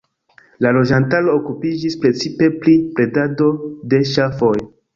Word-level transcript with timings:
La 0.65 0.69
loĝantaro 0.77 1.35
okupiĝis 1.41 1.99
precipe 2.05 2.49
pri 2.63 2.75
bredado 2.99 3.53
de 3.93 4.05
ŝafoj. 4.17 4.55